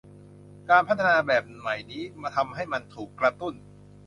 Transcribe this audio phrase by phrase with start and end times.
[0.69, 2.03] การพัฒนาแบบใหม่นี้
[2.35, 3.53] ทำให้มันถูกกระตุ้น